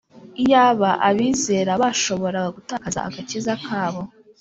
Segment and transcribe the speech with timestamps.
[0.43, 4.01] Iyaba abizera bashoboraga gutakaza agakiza kabo,